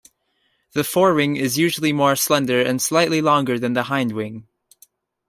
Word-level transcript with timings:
The 0.71 0.83
forewing 0.83 1.35
is 1.35 1.59
usually 1.59 1.93
more 1.93 2.15
slender 2.15 2.59
and 2.59 2.81
slightly 2.81 3.21
longer 3.21 3.59
than 3.59 3.73
the 3.73 3.83
hindwing. 3.83 4.45